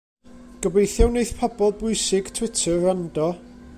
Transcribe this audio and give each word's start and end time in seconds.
Gobeithio 0.65 1.09
wneith 1.11 1.33
pobl 1.43 1.69
bwysig 1.83 2.33
Twitter 2.39 2.81
wrando. 2.87 3.29